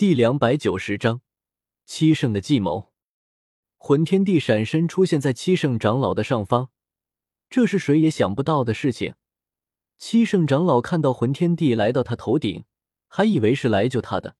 [0.00, 1.20] 第两百九十章
[1.84, 2.90] 七圣的计谋。
[3.76, 6.70] 魂天地闪身出现在七圣长老的上方，
[7.50, 9.14] 这是谁也想不到的事情。
[9.98, 12.64] 七圣长老看到魂天地来到他头顶，
[13.08, 14.36] 还以为是来救他的，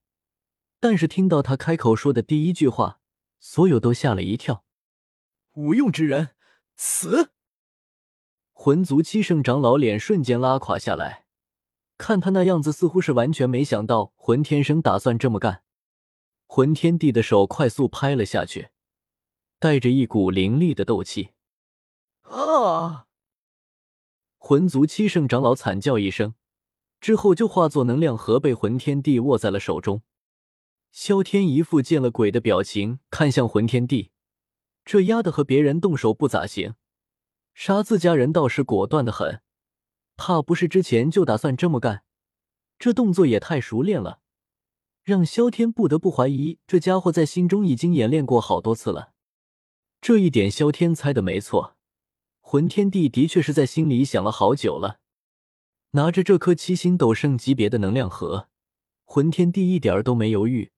[0.81, 3.03] 但是听到他开口说的第一句话，
[3.39, 4.65] 所有都吓了一跳。
[5.53, 6.31] 无用之人，
[6.75, 7.33] 死！
[8.55, 11.27] 魂族七圣长老脸瞬间拉垮下来。
[12.01, 15.63] 看他那样子，似乎是完全没想到魂天生打算这么干。
[16.47, 18.71] 魂天帝的手快速拍了下去，
[19.59, 21.33] 带着一股凌厉的斗气。
[22.23, 23.07] 啊！
[24.39, 26.33] 魂族七圣长老惨叫一声，
[27.03, 30.01] 之后就化作能量核被魂天帝握在了手中。
[30.91, 34.11] 萧天一副见了鬼的表情，看向魂天帝，
[34.87, 36.75] 这丫的和别人动手不咋行，
[37.53, 39.43] 杀自家人倒是果断的很。
[40.21, 42.03] 怕不是之前就打算这么干，
[42.79, 44.21] 这动作也太熟练了，
[45.03, 49.15] 让萧天不得不怀疑这家伙在心中已经演练过好多次了。
[50.03, 51.75] 这一点萧天猜的没错，
[52.43, 55.01] 魂天帝的确是在心里想了好久了。
[55.93, 58.49] 拿着这颗七星斗圣级别的能量核，
[59.07, 60.71] 魂天帝一点都没犹豫，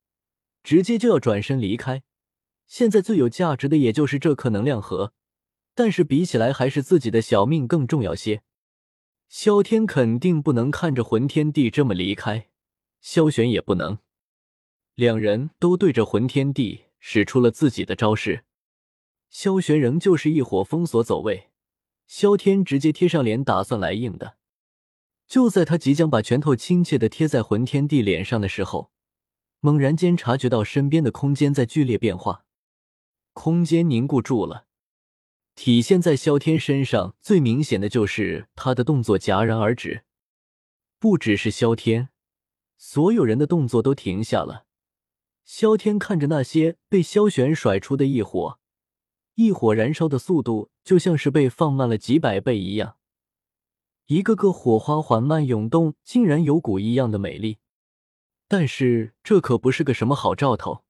[0.62, 2.04] 直接就要转身离开。
[2.68, 5.12] 现在最有价值的也就是这颗能量核，
[5.74, 8.44] 但是比起来还是自己的小命更重要些。
[9.34, 12.48] 萧天肯定不能看着魂天帝这么离开，
[13.00, 13.98] 萧玄也不能。
[14.94, 18.44] 两人都对着魂天帝使出了自己的招式。
[19.30, 21.48] 萧玄仍旧是一火封锁走位，
[22.06, 24.36] 萧天直接贴上脸打算来硬的。
[25.26, 28.92] 就在他即将把拳头亲切的贴在魂天帝脸上的时候，
[29.60, 32.44] 猛然间察觉到身边的空间在剧烈变化，
[33.32, 34.66] 空间凝固住了。
[35.54, 40.04] 体现在萧天身上最明显的就是他的动作戛然而止，
[40.98, 42.08] 不只是萧天，
[42.78, 44.66] 所有人的动作都停下了。
[45.44, 48.58] 萧天看着那些被萧玄甩出的异火，
[49.34, 52.96] 异火燃烧的速度就像是被放慢了几百倍一样，
[54.06, 57.58] 一个个火花缓慢涌动，竟然有股一样的美丽。
[58.48, 60.84] 但是这可不是个什么好兆头。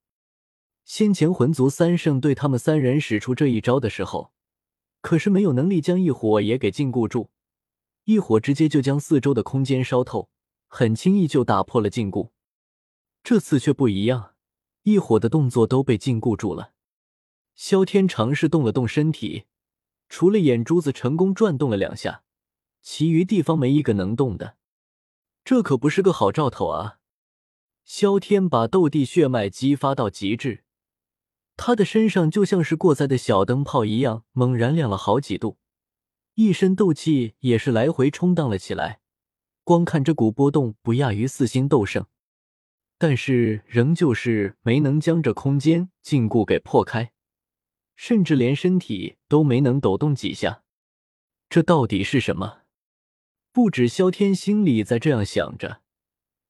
[0.84, 4.31] 先前魂族三圣对他们三人使出这一招的时候。
[5.02, 7.28] 可是没有能力将异火也给禁锢住，
[8.04, 10.30] 异火直接就将四周的空间烧透，
[10.68, 12.30] 很轻易就打破了禁锢。
[13.22, 14.34] 这次却不一样，
[14.84, 16.72] 异火的动作都被禁锢住了。
[17.54, 19.44] 萧天尝试动了动身体，
[20.08, 22.22] 除了眼珠子成功转动了两下，
[22.80, 24.56] 其余地方没一个能动的。
[25.44, 26.98] 这可不是个好兆头啊！
[27.84, 30.62] 萧天把斗帝血脉激发到极致。
[31.56, 35.58] 他的身上就像是过载的小灯泡一样，猛然亮了好几度，
[36.34, 39.00] 一身斗气也是来回冲荡了起来。
[39.64, 42.06] 光看这股波动，不亚于四星斗圣，
[42.98, 47.12] 但是仍旧是没能将这空间禁锢给破开，
[47.94, 50.64] 甚至连身体都没能抖动几下。
[51.48, 52.62] 这到底是什么？
[53.52, 55.82] 不止萧天心里在这样想着，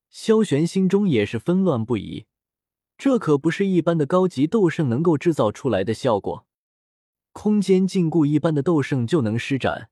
[0.09, 2.27] 萧玄心中也是纷乱不已。
[3.05, 6.47] 这可不是一般的高级斗圣能够制造出来的效果，
[7.33, 9.91] 空间禁锢一般的斗圣就能施展，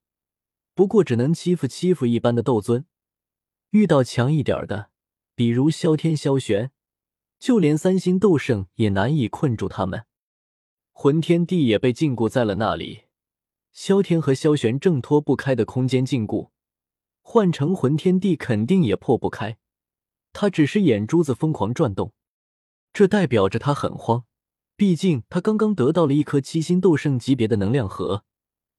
[0.76, 2.84] 不过只能欺负欺负一般的斗尊。
[3.70, 4.90] 遇到强一点的，
[5.34, 6.70] 比如萧天、萧玄，
[7.40, 10.04] 就连三星斗圣也难以困住他们。
[10.92, 13.06] 魂天帝也被禁锢在了那里，
[13.72, 16.50] 萧天和萧玄挣脱不开的空间禁锢，
[17.22, 19.58] 换成魂天帝肯定也破不开。
[20.32, 22.12] 他只是眼珠子疯狂转动。
[22.92, 24.24] 这代表着他很慌，
[24.76, 28.24] 毕竟他刚刚得到了一颗七星斗圣级别的能量核，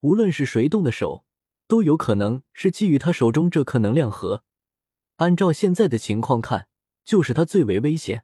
[0.01, 1.25] 无论是谁动的手，
[1.67, 4.43] 都有可能是觊觎他手中这颗能量核。
[5.17, 6.67] 按照现在的情况看，
[7.05, 8.23] 就是他最为危险。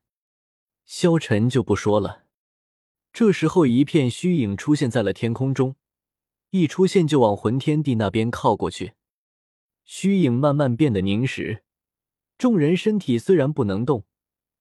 [0.84, 2.25] 萧晨就不说了。
[3.14, 5.75] 这时候，一片虚影出现在了天空中，
[6.50, 8.94] 一出现就往魂天地那边靠过去。
[9.86, 11.64] 虚影慢慢变得凝实，
[12.38, 14.06] 众人身体虽然不能动。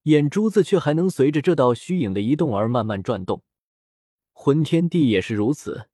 [0.06, 3.42] 眼珠子却还能随着这道虚影的移动而慢慢转动，
[4.32, 5.88] 魂天地也是如此。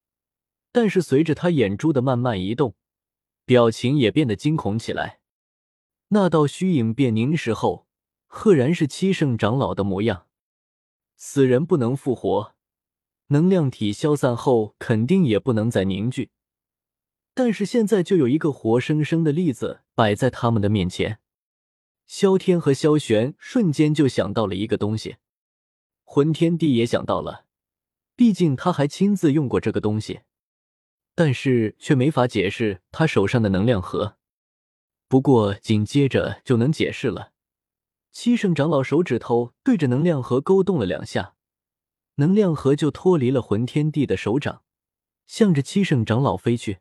[0.71, 2.75] 但是随着他眼珠的慢慢移动，
[3.47, 5.21] 表情也变得惊恐起来。
[6.09, 7.87] 那道虚影变凝实后，
[8.27, 10.27] 赫然是七圣长老的模样。
[11.17, 12.55] 死人不能复活，
[13.29, 16.29] 能量体消散后肯定也不能再凝聚。
[17.33, 21.21] 但是现在就有一个活生生的例子摆在他们的面前。
[22.07, 25.17] 萧天和萧玄瞬间就想到了一个东西，
[26.05, 27.47] 魂天帝也想到了，
[28.15, 30.21] 毕竟他还亲自用过这个东西，
[31.15, 34.17] 但是却没法解释他手上的能量核。
[35.09, 37.33] 不过紧接着就能解释了，
[38.11, 41.35] 七圣长老手指头对着能量核勾动了两下，
[42.17, 44.63] 能量核就脱离了魂天帝的手掌，
[45.27, 46.79] 向着七圣长老飞去。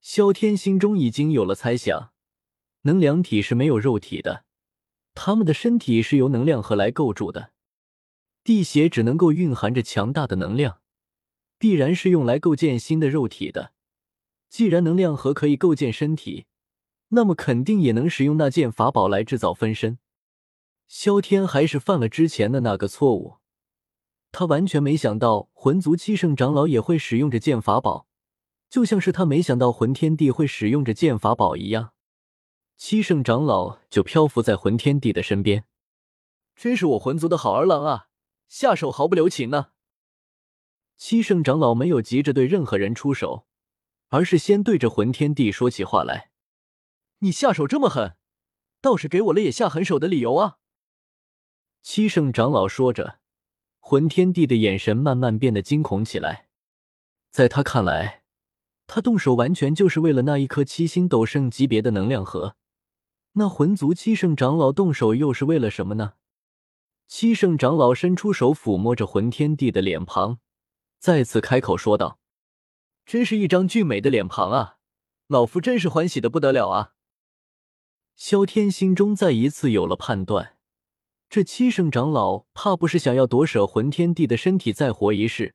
[0.00, 2.12] 萧天心中已经有了猜想，
[2.88, 4.44] 能量体是没有肉体的，
[5.14, 7.52] 他们的身体是由能量核来构筑的，
[8.42, 10.80] 地血只能够蕴含着强大的能量，
[11.58, 13.72] 必然是用来构建新的肉体的。
[14.48, 16.46] 既然能量核可以构建身体，
[17.08, 19.98] 那么肯定也能使用那件法宝来制造分身。
[20.86, 23.36] 萧天还是犯了之前的那个错误，
[24.32, 28.06] 他完全没想到魂族七圣长老也会使用这剑法宝，
[28.70, 31.92] 就像是他没想到魂天帝会使用这剑法宝一样。
[32.78, 35.64] 七圣长老就漂浮在魂天帝的身边，
[36.54, 38.06] 真是我魂族的好儿郎啊，
[38.46, 39.72] 下手毫不留情呢。
[40.96, 43.48] 七圣长老没有急着对任何人出手，
[44.10, 46.30] 而是先对着魂天帝说起话来
[47.18, 48.14] ：“你下手这么狠，
[48.80, 50.58] 倒是给我了也下狠手的理由啊！”
[51.82, 53.18] 七圣长老说着，
[53.80, 56.48] 魂天帝的眼神慢慢变得惊恐起来。
[57.32, 58.22] 在他看来，
[58.86, 62.54] 他动手完全就是为了那一颗七星斗圣级别的能量核。
[63.38, 66.14] 那魂族七圣长老动手又是为了什么呢？
[67.06, 70.38] 七圣长老伸出手抚摸着魂天帝的脸庞，
[70.98, 72.18] 再次开口说道
[73.06, 74.78] ：“真是一张俊美的脸庞啊，
[75.28, 76.94] 老夫真是欢喜的不得了啊！”
[78.16, 80.56] 萧天心中再一次有了判断。
[81.30, 85.54] 这七圣长老怕不是想要夺舍魂天帝的身体再活一世？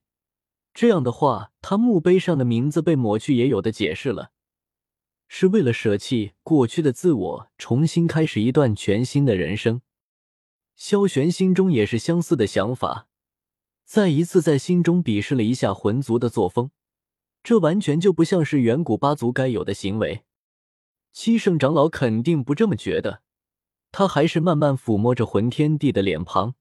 [0.73, 4.31] 这样的话，他墓碑上的名字被抹去也有的解释了，
[5.35, 9.81] 是为了舍弃过去的自我，重新开始一段全新的人生。
[10.75, 13.07] 萧玄心中也是相似的想法，
[13.83, 16.69] 再一次在心中鄙视了一下魂族的作风，
[17.41, 20.23] 这完全就不像是远古八族该有的行为。
[21.11, 23.23] 七圣长老肯定不这么觉得。
[23.91, 26.53] 他还是慢慢抚摸着魂天帝的脸庞，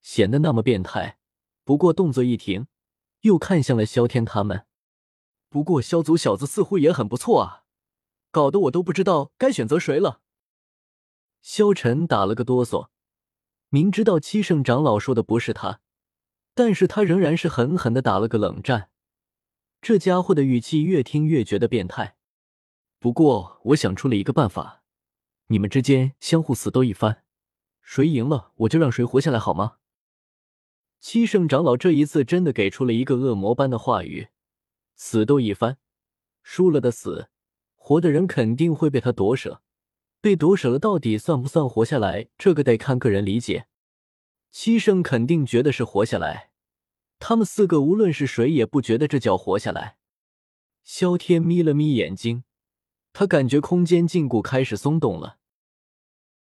[0.00, 1.18] 显得那么变态。
[1.62, 2.66] 不过动作一停，
[3.20, 4.66] 又看向了萧天他们。
[5.48, 7.61] 不过萧族小子似乎也很不错啊，
[8.32, 10.22] 搞得我都不知道该选择谁了。
[11.40, 12.88] 萧晨打了个哆嗦，
[13.68, 15.80] 明知道七圣长老说的不是他，
[16.54, 18.90] 但是他仍然是狠狠的打了个冷战。
[19.80, 22.16] 这家伙的语气越听越觉得变态。
[22.98, 24.82] 不过我想出了一个办法。
[25.48, 27.24] 你们之间相互死斗一番，
[27.82, 29.76] 谁赢了我就让谁活下来，好吗？
[31.00, 34.28] 七圣长老这一次真的给出了一个恶魔般的话语：
[34.94, 35.76] 死斗一番，
[36.42, 37.28] 输了的死，
[37.84, 39.60] 活的人肯定会被他夺舍。
[40.20, 42.28] 被夺舍了，到底算不算活下来？
[42.38, 43.66] 这个得看个人理解。
[44.52, 46.50] 七圣肯定觉得是活下来，
[47.18, 49.96] 他们四个无论是谁也不觉得这叫活下来。
[50.84, 52.44] 萧天眯了眯眼睛，
[53.12, 55.38] 他感觉空间禁锢开始松动了。